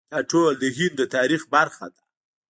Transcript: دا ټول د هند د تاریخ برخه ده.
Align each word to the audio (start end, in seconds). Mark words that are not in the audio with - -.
دا 0.11 0.19
ټول 0.31 0.51
د 0.61 0.63
هند 0.77 0.93
د 0.97 1.01
تاریخ 1.15 1.41
برخه 1.55 1.85
ده. 1.93 2.01